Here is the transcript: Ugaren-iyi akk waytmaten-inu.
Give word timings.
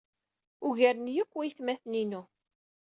Ugaren-iyi 0.67 1.21
akk 1.23 1.33
waytmaten-inu. 1.37 2.21